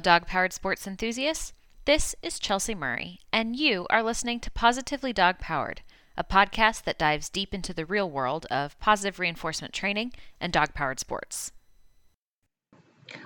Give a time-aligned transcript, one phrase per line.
[0.00, 1.52] Dog powered sports enthusiasts.
[1.84, 5.82] This is Chelsea Murray, and you are listening to Positively Dog Powered,
[6.16, 10.72] a podcast that dives deep into the real world of positive reinforcement training and dog
[10.74, 11.52] powered sports.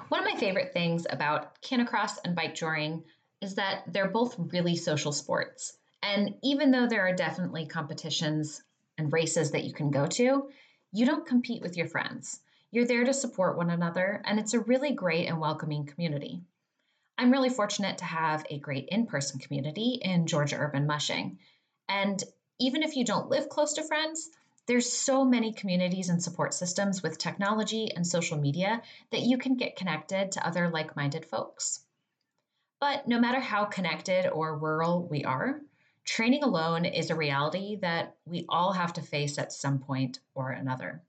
[0.09, 3.05] One of my favorite things about canicross and bike joring
[3.41, 5.77] is that they're both really social sports.
[6.03, 8.63] And even though there are definitely competitions
[8.99, 10.49] and races that you can go to,
[10.93, 12.41] you don't compete with your friends.
[12.71, 16.43] You're there to support one another, and it's a really great and welcoming community.
[17.17, 21.39] I'm really fortunate to have a great in person community in Georgia Urban Mushing.
[21.89, 22.23] And
[22.59, 24.31] even if you don't live close to friends,
[24.67, 29.57] there's so many communities and support systems with technology and social media that you can
[29.57, 31.85] get connected to other like minded folks.
[32.81, 35.61] But no matter how connected or rural we are,
[36.05, 40.51] training alone is a reality that we all have to face at some point or
[40.51, 41.03] another.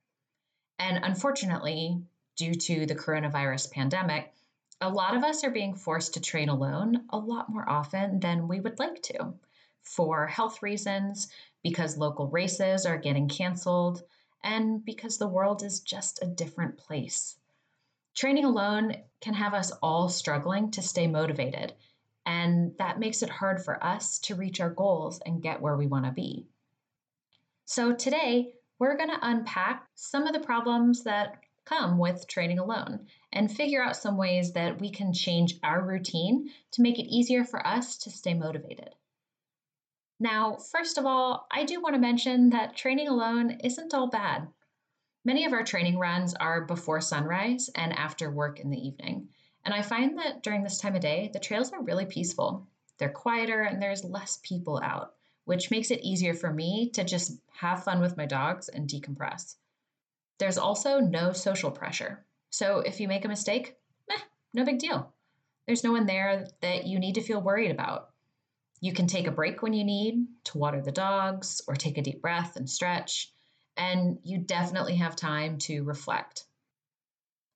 [0.77, 2.03] And unfortunately,
[2.35, 4.33] due to the coronavirus pandemic,
[4.81, 8.47] a lot of us are being forced to train alone a lot more often than
[8.47, 9.33] we would like to
[9.83, 11.29] for health reasons,
[11.63, 14.03] because local races are getting canceled,
[14.43, 17.37] and because the world is just a different place.
[18.15, 21.73] Training alone can have us all struggling to stay motivated,
[22.25, 25.87] and that makes it hard for us to reach our goals and get where we
[25.87, 26.47] want to be.
[27.65, 33.07] So, today we're going to unpack some of the problems that come with training alone
[33.33, 37.43] and figure out some ways that we can change our routine to make it easier
[37.43, 38.89] for us to stay motivated.
[40.19, 44.47] Now, first of all, I do want to mention that training alone isn't all bad.
[45.25, 49.29] Many of our training runs are before sunrise and after work in the evening.
[49.65, 52.67] And I find that during this time of day, the trails are really peaceful.
[52.97, 57.39] They're quieter and there's less people out which makes it easier for me to just
[57.53, 59.55] have fun with my dogs and decompress.
[60.37, 62.25] There's also no social pressure.
[62.49, 63.75] So if you make a mistake,
[64.09, 64.19] eh,
[64.53, 65.13] no big deal.
[65.65, 68.09] There's no one there that you need to feel worried about.
[68.81, 72.01] You can take a break when you need to water the dogs or take a
[72.01, 73.31] deep breath and stretch,
[73.77, 76.45] and you definitely have time to reflect.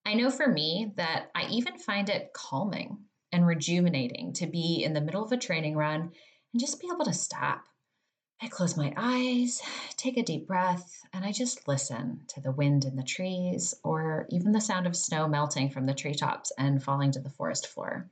[0.06, 2.98] I know for me that I even find it calming
[3.32, 7.06] and rejuvenating to be in the middle of a training run and just be able
[7.06, 7.64] to stop
[8.42, 9.62] I close my eyes,
[9.98, 14.28] take a deep breath, and I just listen to the wind in the trees or
[14.30, 18.10] even the sound of snow melting from the treetops and falling to the forest floor.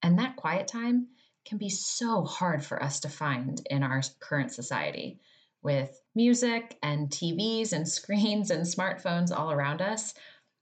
[0.00, 1.08] And that quiet time
[1.44, 5.18] can be so hard for us to find in our current society
[5.60, 10.14] with music and TVs and screens and smartphones all around us.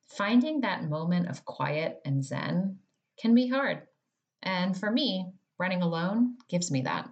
[0.07, 2.79] Finding that moment of quiet and zen
[3.21, 3.83] can be hard.
[4.43, 7.11] And for me, running alone gives me that.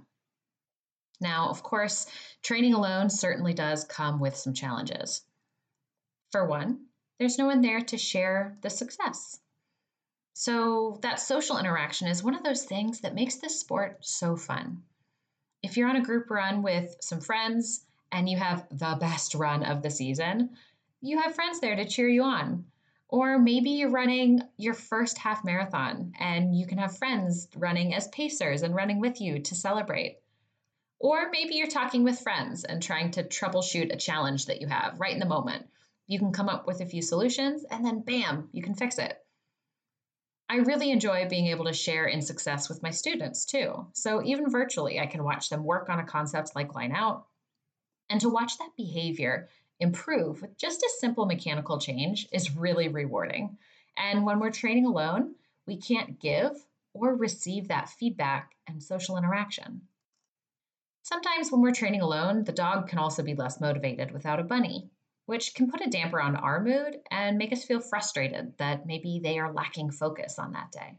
[1.21, 2.07] Now, of course,
[2.43, 5.23] training alone certainly does come with some challenges.
[6.31, 6.87] For one,
[7.19, 9.41] there's no one there to share the success.
[10.35, 14.85] So, that social interaction is one of those things that makes this sport so fun.
[15.63, 19.65] If you're on a group run with some friends and you have the best run
[19.65, 20.57] of the season,
[21.01, 22.67] you have friends there to cheer you on.
[23.09, 28.07] Or maybe you're running your first half marathon and you can have friends running as
[28.09, 30.19] pacers and running with you to celebrate.
[31.01, 34.99] Or maybe you're talking with friends and trying to troubleshoot a challenge that you have
[34.99, 35.67] right in the moment.
[36.07, 39.17] You can come up with a few solutions and then bam, you can fix it.
[40.49, 43.87] I really enjoy being able to share in success with my students too.
[43.93, 47.27] So even virtually, I can watch them work on a concept like line out.
[48.09, 53.59] And to watch that behavior improve with just a simple mechanical change is really rewarding.
[53.97, 55.35] And when we're training alone,
[55.67, 56.53] we can't give
[56.95, 59.83] or receive that feedback and social interaction.
[61.09, 64.91] Sometimes when we're training alone, the dog can also be less motivated without a bunny,
[65.25, 69.19] which can put a damper on our mood and make us feel frustrated that maybe
[69.19, 70.99] they are lacking focus on that day.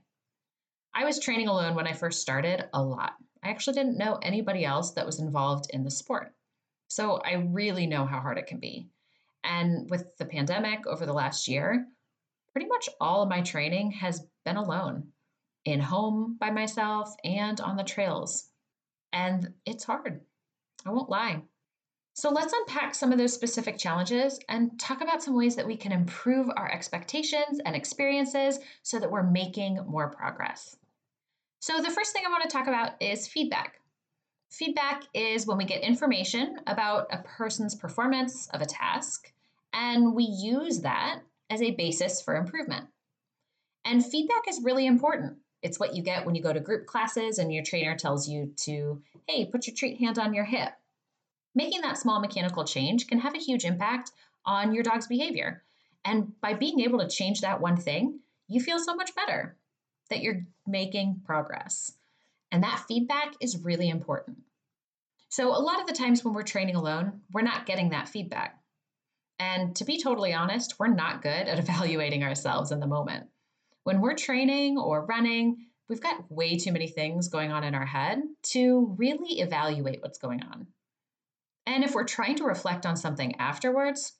[0.96, 3.14] I was training alone when I first started a lot.
[3.44, 6.34] I actually didn't know anybody else that was involved in the sport.
[6.88, 8.88] So I really know how hard it can be.
[9.44, 11.86] And with the pandemic over the last year,
[12.52, 15.12] pretty much all of my training has been alone,
[15.66, 18.49] in home by myself and on the trails
[19.14, 20.22] and it's hard.
[20.86, 21.42] I won't lie.
[22.14, 25.78] So let's unpack some of those specific challenges and talk about some ways that we
[25.78, 30.76] can improve our expectations and experiences so that we're making more progress.
[31.62, 33.80] So, the first thing I want to talk about is feedback.
[34.50, 39.32] Feedback is when we get information about a person's performance of a task,
[39.74, 42.88] and we use that as a basis for improvement.
[43.86, 47.38] And feedback is really important it's what you get when you go to group classes
[47.38, 50.72] and your trainer tells you to, hey, put your treat hand on your hip.
[51.56, 54.12] Making that small mechanical change can have a huge impact
[54.46, 55.64] on your dog's behavior.
[56.06, 59.58] And by being able to change that one thing, you feel so much better,
[60.10, 61.94] that you're making progress.
[62.52, 64.38] And that feedback is really important.
[65.30, 68.60] So, a lot of the times when we're training alone, we're not getting that feedback.
[69.38, 73.28] And to be totally honest, we're not good at evaluating ourselves in the moment.
[73.84, 77.86] When we're training or running, we've got way too many things going on in our
[77.86, 78.22] head
[78.52, 80.68] to really evaluate what's going on.
[81.66, 84.14] And if we're trying to reflect on something afterwards,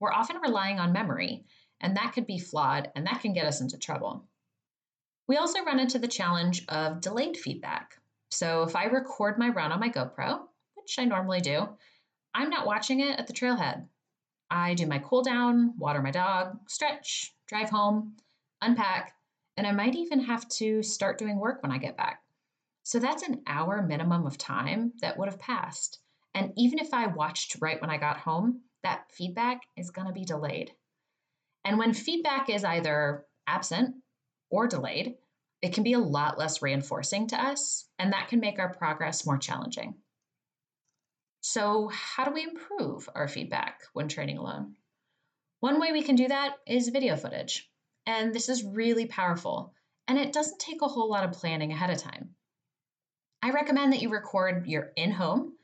[0.00, 1.44] we're often relying on memory,
[1.80, 4.24] and that could be flawed and that can get us into trouble.
[5.28, 8.00] We also run into the challenge of delayed feedback.
[8.30, 10.40] So if I record my run on my GoPro,
[10.74, 11.68] which I normally do,
[12.34, 13.86] I'm not watching it at the trailhead.
[14.50, 18.16] I do my cool down, water my dog, stretch, drive home,
[18.62, 19.14] unpack,
[19.56, 22.22] and I might even have to start doing work when I get back.
[22.82, 25.98] So that's an hour minimum of time that would have passed.
[26.34, 30.14] And even if I watched right when I got home, that feedback is going to
[30.14, 30.72] be delayed.
[31.64, 33.96] And when feedback is either absent
[34.50, 35.16] or delayed,
[35.62, 39.26] it can be a lot less reinforcing to us, and that can make our progress
[39.26, 39.96] more challenging.
[41.42, 44.76] So, how do we improve our feedback when training alone?
[45.60, 47.69] One way we can do that is video footage.
[48.06, 49.74] And this is really powerful,
[50.08, 52.34] and it doesn't take a whole lot of planning ahead of time.
[53.42, 55.54] I recommend that you record your in home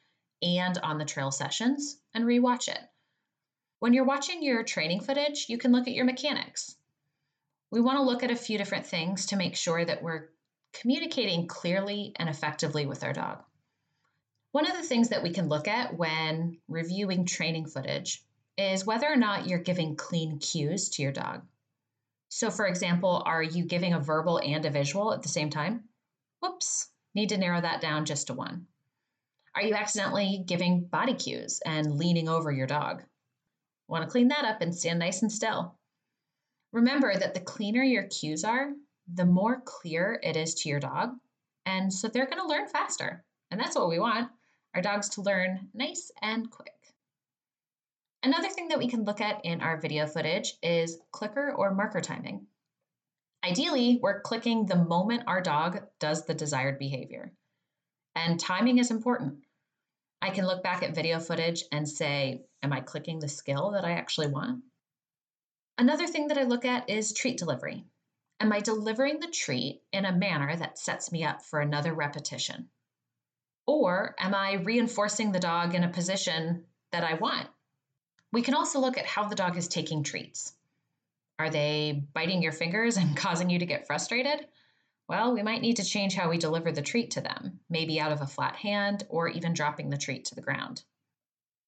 [0.42, 2.80] and on the trail sessions and rewatch it.
[3.78, 6.74] When you're watching your training footage, you can look at your mechanics.
[7.70, 10.28] We want to look at a few different things to make sure that we're
[10.72, 13.42] communicating clearly and effectively with our dog.
[14.52, 18.22] One of the things that we can look at when reviewing training footage
[18.56, 21.42] is whether or not you're giving clean cues to your dog.
[22.28, 25.84] So, for example, are you giving a verbal and a visual at the same time?
[26.40, 28.66] Whoops, need to narrow that down just to one.
[29.54, 33.02] Are you accidentally giving body cues and leaning over your dog?
[33.88, 35.76] Want to clean that up and stand nice and still.
[36.72, 38.72] Remember that the cleaner your cues are,
[39.12, 41.12] the more clear it is to your dog.
[41.64, 43.24] And so they're going to learn faster.
[43.50, 44.30] And that's what we want
[44.74, 46.75] our dogs to learn nice and quick.
[48.26, 52.00] Another thing that we can look at in our video footage is clicker or marker
[52.00, 52.48] timing.
[53.44, 57.32] Ideally, we're clicking the moment our dog does the desired behavior.
[58.16, 59.44] And timing is important.
[60.20, 63.84] I can look back at video footage and say, Am I clicking the skill that
[63.84, 64.64] I actually want?
[65.78, 67.84] Another thing that I look at is treat delivery.
[68.40, 72.70] Am I delivering the treat in a manner that sets me up for another repetition?
[73.68, 77.46] Or am I reinforcing the dog in a position that I want?
[78.32, 80.52] We can also look at how the dog is taking treats.
[81.38, 84.46] Are they biting your fingers and causing you to get frustrated?
[85.08, 88.10] Well, we might need to change how we deliver the treat to them, maybe out
[88.10, 90.82] of a flat hand or even dropping the treat to the ground.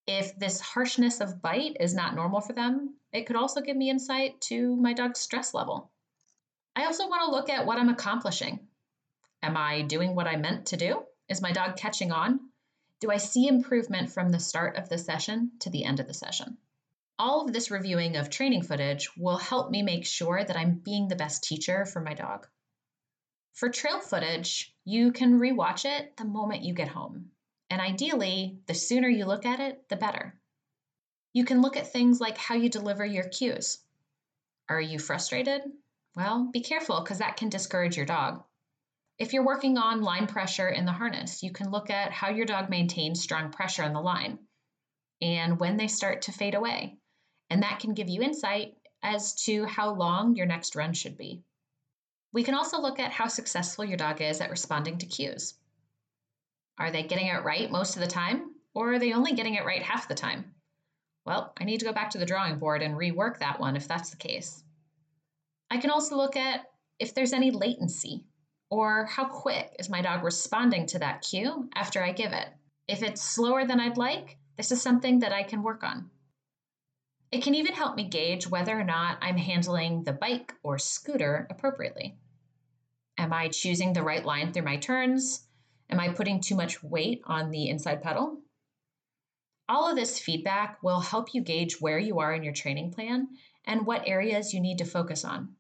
[0.09, 3.91] If this harshness of bite is not normal for them, it could also give me
[3.91, 5.91] insight to my dog's stress level.
[6.75, 8.61] I also want to look at what I'm accomplishing.
[9.43, 11.05] Am I doing what I meant to do?
[11.29, 12.41] Is my dog catching on?
[13.01, 16.15] Do I see improvement from the start of the session to the end of the
[16.15, 16.59] session?
[17.19, 21.07] All of this reviewing of training footage will help me make sure that I'm being
[21.07, 22.49] the best teacher for my dog.
[23.55, 27.31] For trail footage, you can rewatch it the moment you get home.
[27.71, 30.41] And ideally, the sooner you look at it, the better.
[31.33, 33.79] You can look at things like how you deliver your cues.
[34.69, 35.63] Are you frustrated?
[36.17, 38.43] Well, be careful because that can discourage your dog.
[39.19, 42.47] If you're working on line pressure in the harness, you can look at how your
[42.47, 44.39] dog maintains strong pressure on the line
[45.21, 46.97] and when they start to fade away.
[47.51, 51.43] And that can give you insight as to how long your next run should be.
[52.33, 55.55] We can also look at how successful your dog is at responding to cues.
[56.79, 59.65] Are they getting it right most of the time, or are they only getting it
[59.65, 60.55] right half the time?
[61.25, 63.89] Well, I need to go back to the drawing board and rework that one if
[63.89, 64.63] that's the case.
[65.71, 66.67] I can also look at
[66.99, 68.25] if there's any latency,
[68.71, 72.49] or how quick is my dog responding to that cue after I give it.
[72.87, 76.11] If it's slower than I'd like, this is something that I can work on.
[77.31, 81.47] It can even help me gauge whether or not I'm handling the bike or scooter
[81.51, 82.17] appropriately.
[83.19, 85.47] Am I choosing the right line through my turns?
[85.91, 88.41] Am I putting too much weight on the inside pedal?
[89.69, 93.29] All of this feedback will help you gauge where you are in your training plan
[93.67, 95.57] and what areas you need to focus on.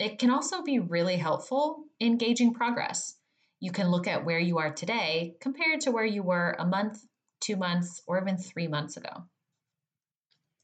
[0.00, 3.16] It can also be really helpful in gauging progress.
[3.60, 7.04] You can look at where you are today compared to where you were a month,
[7.40, 9.10] two months, or even three months ago.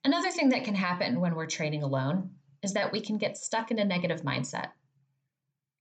[0.06, 2.30] Another thing that can happen when we're training alone
[2.62, 4.68] is that we can get stuck in a negative mindset.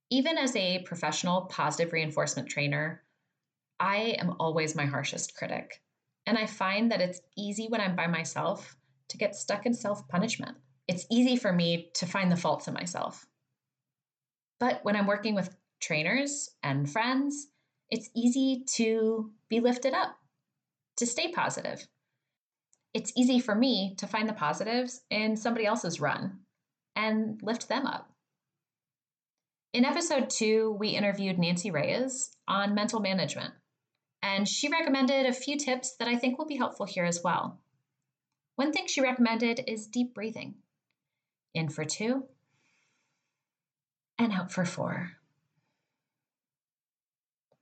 [0.09, 3.03] Even as a professional positive reinforcement trainer,
[3.79, 5.81] I am always my harshest critic.
[6.25, 8.75] And I find that it's easy when I'm by myself
[9.07, 10.57] to get stuck in self punishment.
[10.89, 13.25] It's easy for me to find the faults in myself.
[14.59, 17.47] But when I'm working with trainers and friends,
[17.89, 20.17] it's easy to be lifted up,
[20.97, 21.85] to stay positive.
[22.93, 26.39] It's easy for me to find the positives in somebody else's run
[26.95, 28.09] and lift them up.
[29.73, 33.53] In episode two, we interviewed Nancy Reyes on mental management,
[34.23, 37.59] and she recommended a few tips that I think will be helpful here as well.
[38.55, 40.55] One thing she recommended is deep breathing
[41.53, 42.23] in for two
[44.17, 45.11] and out for four.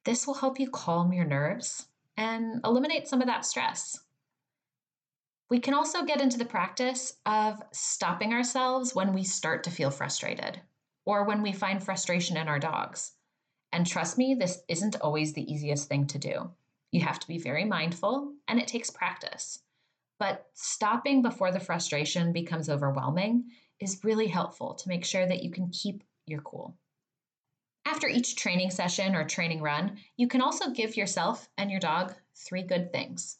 [0.05, 3.99] This will help you calm your nerves and eliminate some of that stress.
[5.49, 9.91] We can also get into the practice of stopping ourselves when we start to feel
[9.91, 10.59] frustrated
[11.05, 13.13] or when we find frustration in our dogs.
[13.71, 16.51] And trust me, this isn't always the easiest thing to do.
[16.91, 19.59] You have to be very mindful and it takes practice.
[20.19, 25.51] But stopping before the frustration becomes overwhelming is really helpful to make sure that you
[25.51, 26.77] can keep your cool.
[27.85, 32.13] After each training session or training run, you can also give yourself and your dog
[32.35, 33.37] three good things.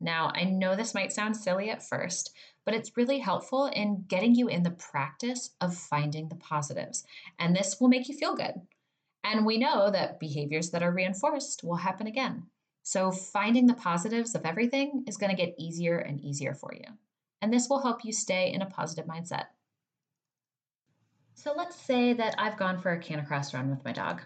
[0.00, 4.34] Now, I know this might sound silly at first, but it's really helpful in getting
[4.34, 7.04] you in the practice of finding the positives.
[7.38, 8.54] And this will make you feel good.
[9.24, 12.46] And we know that behaviors that are reinforced will happen again.
[12.82, 16.84] So, finding the positives of everything is going to get easier and easier for you.
[17.42, 19.46] And this will help you stay in a positive mindset.
[21.46, 24.20] So, let's say that I've gone for a canicross run with my dog.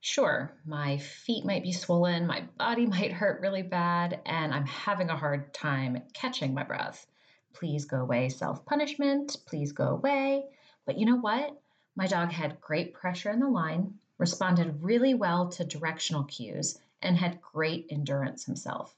[0.00, 5.08] Sure, my feet might be swollen, my body might hurt really bad, and I'm having
[5.08, 7.06] a hard time catching my breath.
[7.52, 9.36] Please go away, self punishment.
[9.46, 10.46] Please go away.
[10.84, 11.62] But you know what?
[11.94, 17.16] My dog had great pressure in the line, responded really well to directional cues, and
[17.16, 18.92] had great endurance himself.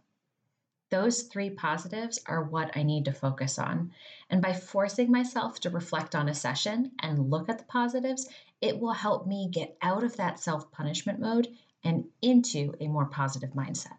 [0.90, 3.92] Those three positives are what I need to focus on.
[4.30, 8.28] And by forcing myself to reflect on a session and look at the positives,
[8.60, 11.48] it will help me get out of that self punishment mode
[11.84, 13.98] and into a more positive mindset.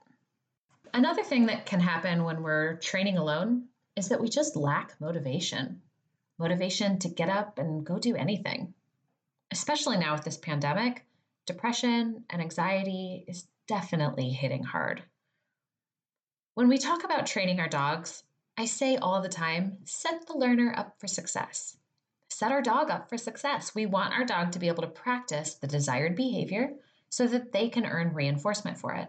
[0.93, 5.81] Another thing that can happen when we're training alone is that we just lack motivation
[6.39, 8.73] motivation to get up and go do anything.
[9.51, 11.05] Especially now with this pandemic,
[11.45, 15.03] depression and anxiety is definitely hitting hard.
[16.59, 18.21] When we talk about training our dogs,
[18.57, 21.77] I say all the time set the learner up for success.
[22.27, 23.73] Set our dog up for success.
[23.73, 26.73] We want our dog to be able to practice the desired behavior
[27.07, 29.07] so that they can earn reinforcement for it.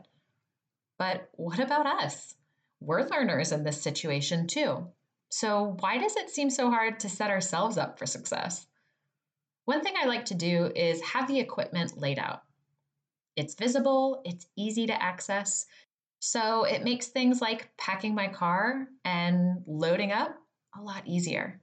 [0.97, 2.37] But what about us?
[2.79, 4.87] we're learners in this situation too.
[5.31, 8.65] So, why does it seem so hard to set ourselves up for success?
[9.65, 12.45] One thing I like to do is have the equipment laid out.
[13.35, 15.67] It's visible, it's easy to access,
[16.21, 20.37] so it makes things like packing my car and loading up
[20.79, 21.61] a lot easier.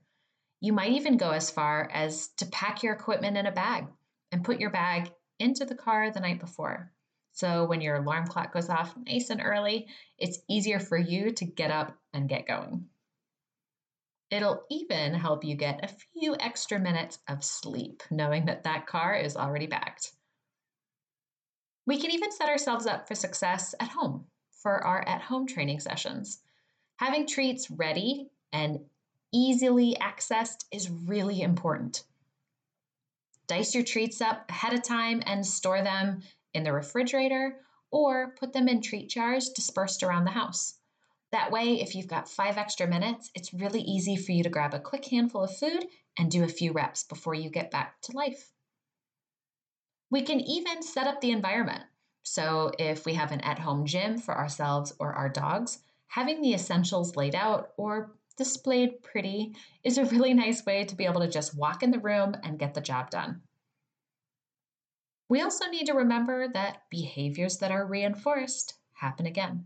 [0.60, 3.86] You might even go as far as to pack your equipment in a bag
[4.32, 6.92] and put your bag into the car the night before.
[7.34, 9.86] So when your alarm clock goes off nice and early,
[10.18, 12.86] it's easier for you to get up and get going.
[14.32, 19.16] It'll even help you get a few extra minutes of sleep, knowing that that car
[19.16, 20.14] is already backed.
[21.86, 24.26] We can even set ourselves up for success at home
[24.68, 26.40] for our at home training sessions.
[26.98, 28.82] Having treats ready and
[29.32, 32.04] easily accessed is really important.
[33.48, 36.22] Dice your treats up ahead of time and store them
[36.54, 40.74] in the refrigerator or put them in treat jars dispersed around the house.
[41.32, 44.74] That way, if you've got five extra minutes, it's really easy for you to grab
[44.74, 45.86] a quick handful of food
[46.20, 48.52] and do a few reps before you get back to life.
[50.10, 51.84] We can even set up the environment.
[52.30, 56.54] So, if we have an at home gym for ourselves or our dogs, having the
[56.54, 59.56] essentials laid out or displayed pretty
[59.86, 62.60] is a really nice way to be able to just walk in the room and
[62.60, 63.44] get the job done.
[65.30, 69.66] We also need to remember that behaviors that are reinforced happen again.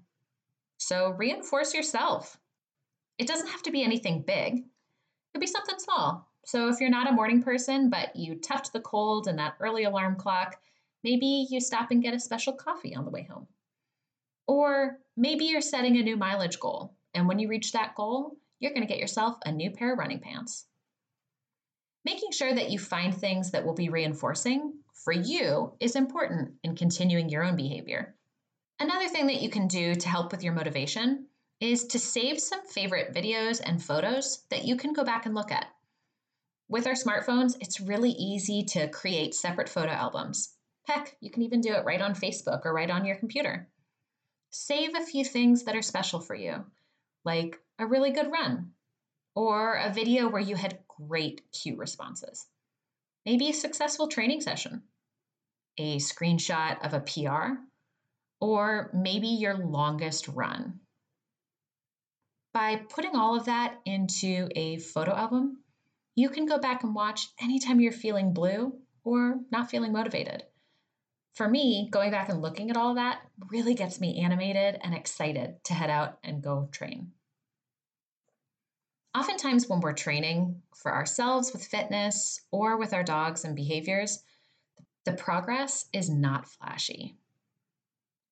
[0.77, 2.37] So reinforce yourself.
[3.17, 4.63] It doesn't have to be anything big, it
[5.33, 6.29] could be something small.
[6.45, 9.83] So if you're not a morning person, but you toughed the cold and that early
[9.83, 10.61] alarm clock,
[11.03, 13.47] maybe you stop and get a special coffee on the way home.
[14.47, 18.73] Or maybe you're setting a new mileage goal, and when you reach that goal, you're
[18.73, 20.65] going to get yourself a new pair of running pants.
[22.05, 26.75] Making sure that you find things that will be reinforcing for you is important in
[26.75, 28.15] continuing your own behavior.
[28.79, 31.27] Another thing that you can do to help with your motivation
[31.59, 35.51] is to save some favorite videos and photos that you can go back and look
[35.51, 35.67] at.
[36.67, 40.55] With our smartphones, it's really easy to create separate photo albums.
[40.87, 43.69] Heck, you can even do it right on Facebook or right on your computer.
[44.49, 46.65] Save a few things that are special for you,
[47.23, 48.71] like a really good run
[49.35, 52.45] or a video where you had great cue responses.
[53.25, 54.83] maybe a successful training session,
[55.77, 57.59] a screenshot of a PR,
[58.39, 60.79] or maybe your longest run.
[62.53, 65.63] By putting all of that into a photo album,
[66.15, 68.73] you can go back and watch anytime you're feeling blue
[69.03, 70.43] or not feeling motivated.
[71.33, 75.63] For me, going back and looking at all that really gets me animated and excited
[75.65, 77.11] to head out and go train.
[79.17, 84.23] Oftentimes, when we're training for ourselves with fitness or with our dogs and behaviors,
[85.05, 87.15] the progress is not flashy.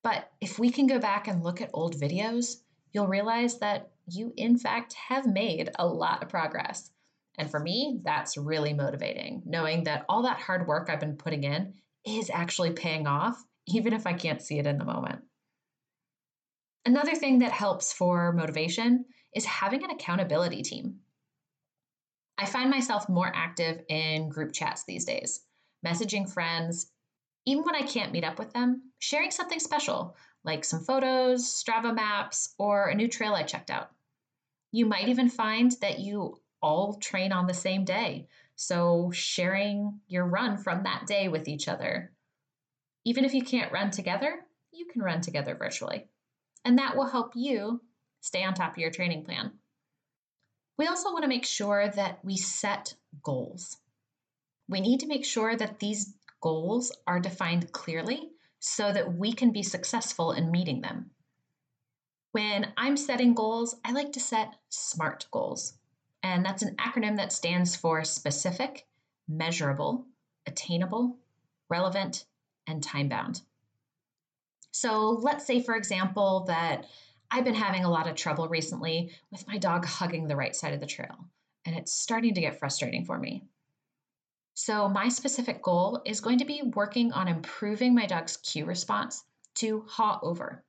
[0.04, 2.58] But if we can go back and look at old videos,
[2.94, 6.92] you'll realize that you, in fact, have made a lot of progress.
[7.38, 11.44] And for me, that's really motivating, knowing that all that hard work I've been putting
[11.44, 11.74] in
[12.06, 15.24] is actually paying off, even if I can't see it in the moment.
[16.86, 21.00] Another thing that helps for motivation is having an accountability team.
[22.38, 25.42] I find myself more active in group chats these days,
[25.86, 26.92] messaging friends,
[27.46, 31.94] even when I can't meet up with them, sharing something special like some photos, Strava
[31.94, 33.92] maps, or a new trail I checked out.
[34.72, 38.28] You might even find that you all train on the same day,
[38.62, 42.12] so sharing your run from that day with each other.
[43.06, 44.36] Even if you can't run together,
[44.74, 46.10] you can run together virtually.
[46.66, 47.80] And that will help you
[48.20, 49.54] stay on top of your training plan.
[50.78, 53.78] We also want to make sure that we set goals.
[54.68, 58.28] We need to make sure that these goals are defined clearly
[58.60, 61.12] so that we can be successful in meeting them.
[62.34, 65.79] When I'm setting goals, I like to set SMART goals.
[66.24, 68.86] And that's an acronym that stands for specific,
[69.28, 70.06] measurable,
[70.46, 71.18] attainable,
[71.70, 72.26] relevant,
[72.68, 73.42] and time bound.
[74.72, 76.86] So let's say, for example, that
[77.32, 80.74] I've been having a lot of trouble recently with my dog hugging the right side
[80.74, 81.16] of the trail,
[81.66, 83.44] and it's starting to get frustrating for me.
[84.56, 89.24] So, my specific goal is going to be working on improving my dog's cue response
[89.56, 90.64] to haw over.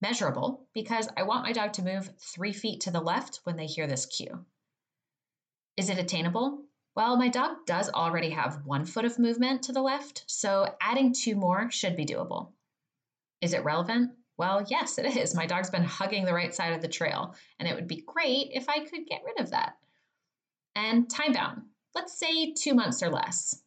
[0.00, 3.66] Measurable, because I want my dog to move three feet to the left when they
[3.66, 4.44] hear this cue.
[5.76, 6.64] Is it attainable?
[6.96, 11.12] Well, my dog does already have one foot of movement to the left, so adding
[11.12, 12.52] two more should be doable.
[13.40, 14.12] Is it relevant?
[14.36, 15.34] Well, yes, it is.
[15.34, 18.48] My dog's been hugging the right side of the trail, and it would be great
[18.52, 19.74] if I could get rid of that.
[20.74, 21.62] And time bound
[21.94, 23.62] let's say two months or less.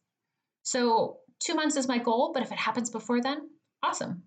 [0.64, 3.50] So, two months is my goal, but if it happens before then,
[3.82, 4.24] awesome.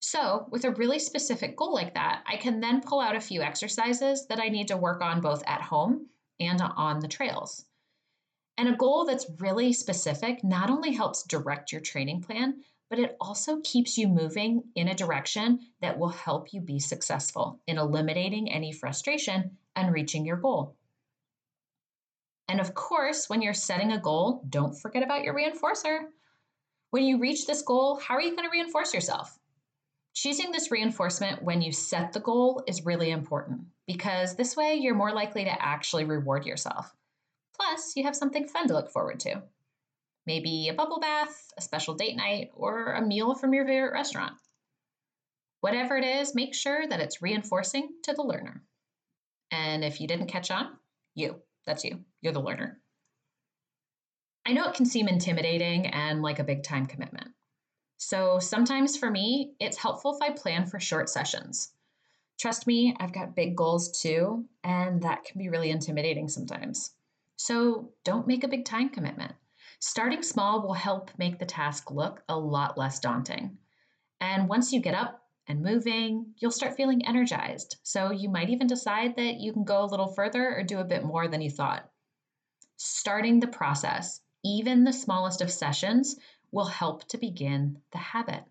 [0.00, 3.42] So, with a really specific goal like that, I can then pull out a few
[3.42, 6.06] exercises that I need to work on both at home
[6.38, 7.64] and on the trails.
[8.56, 13.16] And a goal that's really specific not only helps direct your training plan, but it
[13.20, 18.50] also keeps you moving in a direction that will help you be successful in eliminating
[18.50, 20.76] any frustration and reaching your goal.
[22.48, 26.06] And of course, when you're setting a goal, don't forget about your reinforcer.
[26.90, 29.38] When you reach this goal, how are you going to reinforce yourself?
[30.20, 34.96] Choosing this reinforcement when you set the goal is really important because this way you're
[34.96, 36.92] more likely to actually reward yourself.
[37.54, 39.44] Plus, you have something fun to look forward to.
[40.26, 44.32] Maybe a bubble bath, a special date night, or a meal from your favorite restaurant.
[45.60, 48.64] Whatever it is, make sure that it's reinforcing to the learner.
[49.52, 50.66] And if you didn't catch on,
[51.14, 51.36] you.
[51.64, 52.00] That's you.
[52.22, 52.80] You're the learner.
[54.44, 57.28] I know it can seem intimidating and like a big time commitment.
[57.98, 61.72] So sometimes for me, it's helpful if I plan for short sessions.
[62.38, 66.92] Trust me, I've got big goals too, and that can be really intimidating sometimes.
[67.36, 69.32] So don't make a big time commitment.
[69.80, 73.58] Starting small will help make the task look a lot less daunting.
[74.20, 77.76] And once you get up and moving, you'll start feeling energized.
[77.82, 80.84] So you might even decide that you can go a little further or do a
[80.84, 81.88] bit more than you thought.
[82.76, 86.16] Starting the process, even the smallest of sessions,
[86.50, 88.44] will help to begin the habit.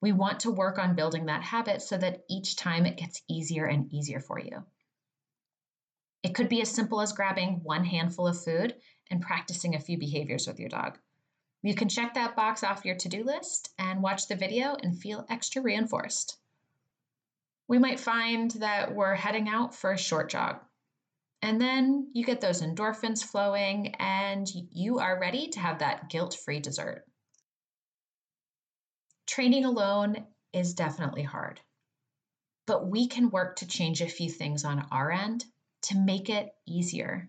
[0.00, 3.64] We want to work on building that habit so that each time it gets easier
[3.64, 4.64] and easier for you.
[6.22, 8.74] It could be as simple as grabbing one handful of food
[9.10, 10.98] and practicing a few behaviors with your dog.
[11.62, 14.98] You can check that box off your to do list and watch the video and
[14.98, 16.38] feel extra reinforced.
[17.68, 20.60] We might find that we're heading out for a short jog.
[21.40, 26.34] And then you get those endorphins flowing, and you are ready to have that guilt
[26.34, 27.04] free dessert.
[29.26, 31.60] Training alone is definitely hard,
[32.66, 35.44] but we can work to change a few things on our end
[35.82, 37.28] to make it easier.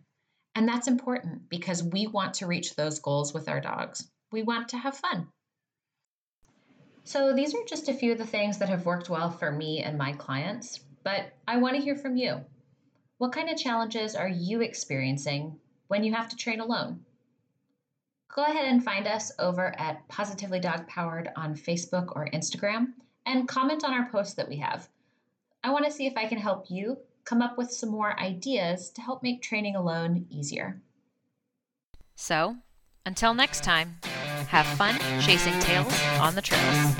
[0.55, 4.69] And that's important because we want to reach those goals with our dogs we want
[4.69, 5.27] to have fun.
[7.05, 9.81] So, these are just a few of the things that have worked well for me
[9.81, 12.43] and my clients, but I want to hear from you.
[13.17, 17.05] What kind of challenges are you experiencing when you have to train alone?
[18.35, 22.87] Go ahead and find us over at Positively Dog Powered on Facebook or Instagram
[23.25, 24.89] and comment on our posts that we have.
[25.63, 28.89] I want to see if I can help you come up with some more ideas
[28.91, 30.81] to help make training alone easier.
[32.15, 32.57] So,
[33.05, 33.95] until next time,
[34.49, 36.95] have fun chasing tails on the trails.